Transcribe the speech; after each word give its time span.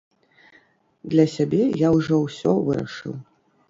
Для 1.13 1.25
сябе 1.35 1.63
я 1.87 1.95
ўжо 1.99 2.15
ўсё 2.25 2.59
вырашыў. 2.69 3.13